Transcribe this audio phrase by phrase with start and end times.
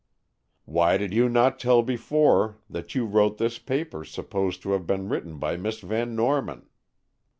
[0.65, 5.09] "Why did you not tell before that you wrote this paper supposed to have been
[5.09, 6.65] written by Miss Van Norman?"